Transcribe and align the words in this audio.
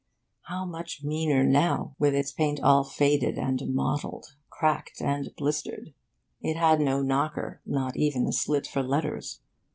How 0.45 0.65
much 0.65 1.03
meaner 1.03 1.43
now, 1.43 1.93
with 1.99 2.15
its 2.15 2.31
paint 2.31 2.59
all 2.59 2.83
faded 2.83 3.37
and 3.37 3.61
mottled, 3.67 4.33
cracked 4.49 4.99
and 4.99 5.29
blistered! 5.37 5.93
It 6.41 6.57
had 6.57 6.79
no 6.81 7.03
knocker, 7.03 7.61
not 7.67 7.95
even 7.97 8.25
a 8.25 8.33
slit 8.33 8.65
for 8.65 8.81
letters. 8.81 9.41